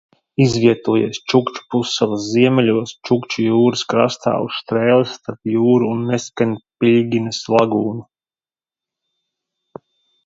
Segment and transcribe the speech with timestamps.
[0.43, 8.07] Izvietojies Čukču pussalas ziemeļos Čukču jūras krastā uz strēles starp jūru un Neskenpiļginas lagūnu.